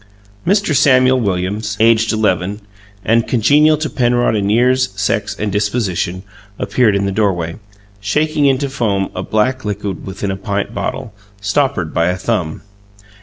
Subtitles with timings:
[0.47, 0.75] Mr.
[0.75, 2.61] Samuel Williams, aged eleven,
[3.05, 6.23] and congenial to Penrod in years, sex, and disposition,
[6.57, 7.57] appeared in the doorway,
[7.99, 12.63] shaking into foam a black liquid within a pint bottle, stoppered by a thumb.